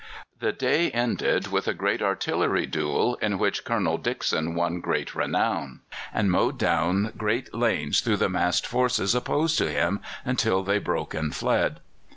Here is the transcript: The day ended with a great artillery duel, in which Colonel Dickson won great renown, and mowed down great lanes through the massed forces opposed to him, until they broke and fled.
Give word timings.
The 0.39 0.51
day 0.51 0.89
ended 0.89 1.49
with 1.49 1.67
a 1.67 1.75
great 1.75 2.01
artillery 2.01 2.65
duel, 2.65 3.17
in 3.21 3.37
which 3.37 3.63
Colonel 3.63 3.99
Dickson 3.99 4.55
won 4.55 4.79
great 4.81 5.13
renown, 5.13 5.81
and 6.11 6.31
mowed 6.31 6.57
down 6.57 7.13
great 7.17 7.53
lanes 7.53 7.99
through 8.01 8.17
the 8.17 8.27
massed 8.27 8.65
forces 8.65 9.13
opposed 9.13 9.59
to 9.59 9.69
him, 9.69 9.99
until 10.25 10.63
they 10.63 10.79
broke 10.79 11.13
and 11.13 11.35
fled. 11.35 11.81